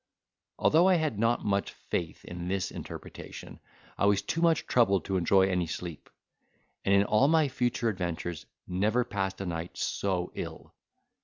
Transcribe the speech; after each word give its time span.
Although 0.57 0.87
I 0.87 0.95
had 0.95 1.19
not 1.19 1.45
much 1.45 1.71
faith 1.73 2.25
in 2.25 2.47
this 2.47 2.71
interpretation, 2.71 3.59
I 3.99 4.07
was 4.07 4.23
too 4.23 4.41
much 4.41 4.65
troubled 4.65 5.05
to 5.05 5.15
enjoy 5.15 5.47
any 5.47 5.67
sleep: 5.67 6.09
and 6.83 6.95
in 6.95 7.03
all 7.03 7.27
my 7.27 7.47
future 7.47 7.87
adventures 7.89 8.47
never 8.65 9.03
passed 9.03 9.39
a 9.41 9.45
night 9.45 9.77
so 9.77 10.31
ill. 10.33 10.73